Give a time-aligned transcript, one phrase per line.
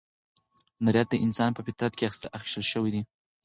[0.79, 2.05] هنریت د انسان په فطرت کې
[2.37, 3.01] اخښل شوی دی.